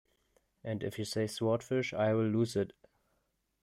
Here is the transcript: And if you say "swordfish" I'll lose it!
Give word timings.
And 0.63 0.81
if 0.81 0.97
you 0.97 1.05
say 1.05 1.27
"swordfish" 1.27 1.93
I'll 1.93 2.23
lose 2.25 2.55
it! 2.55 2.73